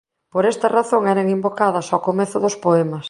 Por 0.33 0.43
esta 0.51 0.67
razón 0.77 1.03
eran 1.13 1.29
invocadas 1.37 1.87
ó 1.95 1.97
comezo 2.07 2.37
dos 2.45 2.55
poemas. 2.65 2.99